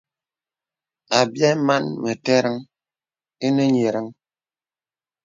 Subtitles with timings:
[1.19, 2.55] Àbyɛ̌ màn mə̀tə̀ràŋ
[3.47, 4.07] ìnə nyə̀rəŋ.